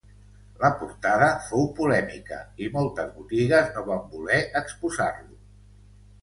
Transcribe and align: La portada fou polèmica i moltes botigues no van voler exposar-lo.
La 0.61 0.69
portada 0.77 1.27
fou 1.49 1.67
polèmica 1.79 2.39
i 2.63 2.71
moltes 2.79 3.13
botigues 3.19 3.69
no 3.77 3.85
van 3.91 4.03
voler 4.15 4.41
exposar-lo. 4.65 5.37